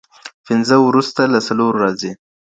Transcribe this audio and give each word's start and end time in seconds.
پنځه 0.45 0.75
وروسته 0.81 1.21
له 1.33 1.39
څلورو 1.47 1.81
راځي. 1.83 2.11